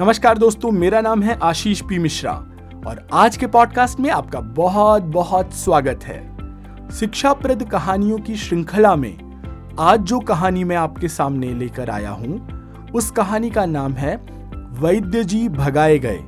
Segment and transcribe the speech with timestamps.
[0.00, 2.32] नमस्कार दोस्तों, मेरा नाम है आशीष पी मिश्रा
[2.86, 9.76] और आज के पॉडकास्ट में आपका बहुत बहुत स्वागत है। शिक्षाप्रद कहानियों की श्रृंखला में
[9.78, 14.16] आज जो कहानी मैं आपके सामने लेकर आया हूँ, उस कहानी का नाम है
[14.80, 16.18] वैद्य जी भगाए गए।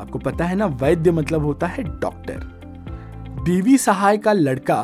[0.00, 2.40] आपको पता है ना, वैद्य मतलब होता है डॉक्टर।
[3.44, 4.82] देवी सहाय का लड़का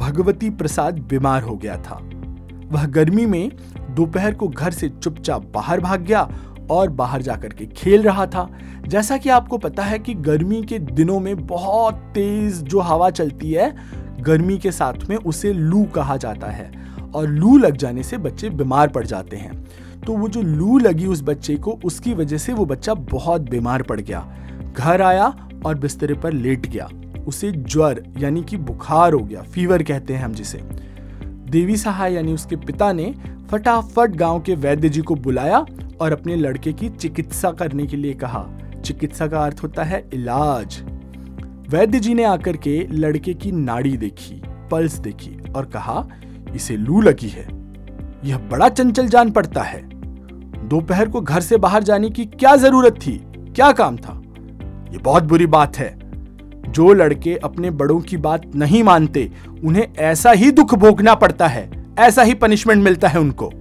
[0.00, 2.00] भगवती प्रसाद बीमार हो गया था।
[2.72, 3.50] वह गर्मी में
[3.90, 6.28] दोपहर को घर से चुपचाप बाहर भाग गया
[6.70, 8.50] और बाहर जाकर के खेल रहा था।
[8.88, 13.52] जैसा कि आपको पता है कि गर्मी के दिनों में बहुत तेज जो हवा चलती
[13.52, 13.76] है,
[14.20, 16.72] गर्मी के साथ में उसे लू कहा जाता है
[17.14, 19.66] और लू लग जाने से बच्चे बीमार पड़ जाते हैं।
[20.06, 23.82] तो वो जो लू लगी उस बच्चे को, उसकी वजह से वो बच्चा बहुत बीमार
[23.82, 24.36] पड़ गया।
[24.76, 26.88] घर आया और बिस्तरे पर लेट गया।
[27.26, 30.60] उसे ज्वर यानी कि बुखार हो गया, फीवर कहते हैं हम जिसे।
[31.50, 33.14] देवी सहाय यानी उसके पिता ने
[33.50, 35.66] फटाफट गाँव के वैद्य जी को बुलाया
[36.00, 38.46] और अपने लड़के की चिकित्सा करने के लिए कहा।
[38.84, 40.82] चिकित्सा का अर्थ होता है इलाज।
[41.68, 46.08] वैद्य जी ने आकर के लड़के की नाड़ी देखी, पल्स देखी और कहा,
[46.54, 47.48] इसे लू लगी है।
[48.24, 49.88] यह बड़ा चंचल जान पड़ता है।
[50.68, 53.22] दोपहर को घर से बाहर जाने की क्या ज़रूरत थी?
[53.36, 54.22] क्या काम था?
[54.92, 55.98] यह बहुत बुरी बात है।
[56.68, 59.32] जो लड़के अपने बड़ों की बात नहीं मानते,
[59.64, 63.52] उन्हें ऐसा ही दुख भोगना पड़ता है, ऐसा ही पनिशमेंट मिलता है उनको।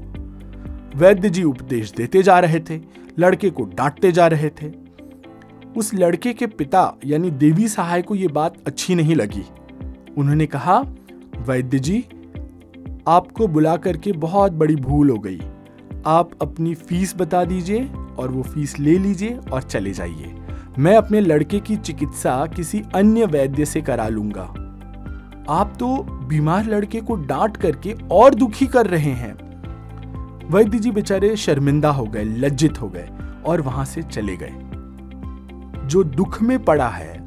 [0.96, 2.80] वैद्य जी उपदेश देते जा रहे थे,
[3.20, 4.72] लड़के को डांटते जा रहे थे।
[5.78, 9.44] उस लड़के के पिता, यानी देवी सहाय को यह बात अच्छी नहीं लगी।
[10.18, 10.80] उन्होंने कहा,
[11.38, 12.06] वैद्य जी,
[13.08, 15.42] आपको बुला करके बहुत बड़ी भूल हो गई।
[16.06, 20.36] आप अपनी फ़ीस बता दीजिए और वो फ़ीस ले लीजिए और चले जाइए।
[20.80, 24.54] मैं अपने लड़के की चिकित्सा किसी अन्य वैद्य से करा लूँगा।
[25.50, 29.45] आप तो बीमार लड़के को डांट करके और दुखी कर रहे हैं।
[30.50, 33.10] वैद्य जी बेचारे शर्मिंदा हो गए, लज्जित हो गए
[33.46, 34.54] और वहाँ से चले गए।
[35.88, 37.26] जो दुख में पड़ा है,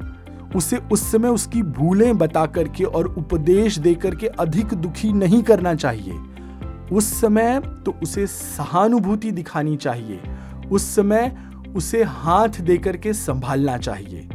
[0.55, 5.75] उसे उस समय उसकी भूलें बता करके और उपदेश दे करके अधिक दुखी नहीं करना
[5.75, 6.13] चाहिए।
[6.91, 10.21] उस समय तो उसे सहानुभूति दिखानी चाहिए।
[10.71, 11.37] उस समय
[11.75, 14.29] उसे हाथ देकर के संभालना चाहिए।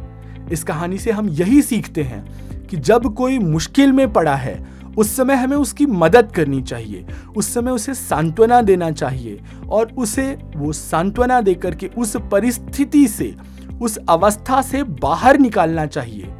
[0.51, 2.25] इस कहानी से हम यही सीखते हैं
[2.67, 7.05] कि जब कोई मुश्किल में पड़ा है उस समय हमें उसकी मदद करनी चाहिए।
[7.37, 9.39] उस समय उसे सांत्वना देना चाहिए
[9.69, 13.35] और उसे वो सांत्वना देकर के उस परिस्थिति से,
[13.81, 16.33] उस अवस्था से बाहर निकालना चाहिए।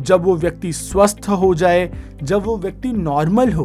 [0.00, 3.64] जब वो व्यक्ति स्वस्थ हो जाए, जब वो व्यक्ति नॉर्मल हो,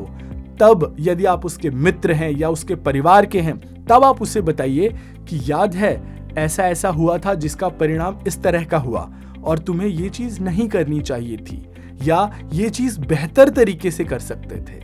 [0.61, 4.89] तब यदि आप उसके मित्र हैं या उसके परिवार के हैं, तब आप उसे बताइए
[5.29, 9.13] कि याद है, ऐसा ऐसा हुआ था जिसका परिणाम इस तरह का हुआ
[9.43, 11.67] और तुम्हें ये चीज़ नहीं करनी चाहिए थी।
[12.03, 14.83] या ये चीज़ बेहतर तरीके से कर सकते थे।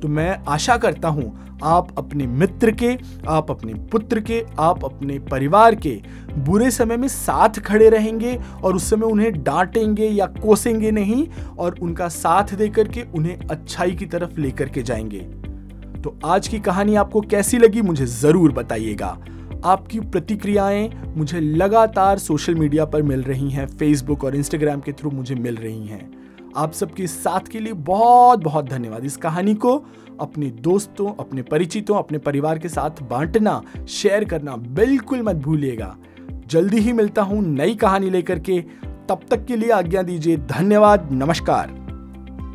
[0.00, 5.18] तो मैं आशा करता हूँ, आप अपने मित्र के, आप अपने पुत्र के, आप अपने
[5.18, 6.00] परिवार के
[6.38, 11.26] बुरे समय में साथ खड़े रहेंगे और उस समय उन्हें डांटेंगे या कोसेंगे नहीं
[11.58, 15.20] और उनका साथ देकर के उन्हें अच्छाई की तरफ़ लेकर के जाएँगे।
[16.02, 19.18] तो आज की कहानी आपको कैसी लगी मुझे ज़रूर बताइएगा।
[19.66, 25.10] आपकी प्रतिक्रियाएँ मुझे लगातार सोशल मीडिया पर मिल रही हैं फेसबुक और इंस्टाग्राम के थ्रू
[25.10, 26.10] मुझे मिल रही हैं।
[26.56, 29.84] आप सबके साथ के लिए बहुत बहुत धन्यवाद। इस कहानी को
[30.20, 35.96] अपने दोस्तों, अपने परिचितों, अपने परिवार के साथ बांटना शेयर करना बिल्कुल मत भूलिएगा।
[36.46, 38.60] जल्दी ही मिलता हूँ नई कहानी लेकर के।
[39.08, 41.85] तब तक के लिए आज्ञा दीजिए धन्यवाद, नमस्कार।